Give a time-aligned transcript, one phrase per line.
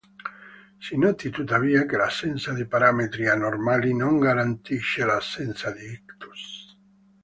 [0.79, 6.75] Si noti tuttavia che l'assenza di parametri "anormali" non garantisce l'assenza di ictus.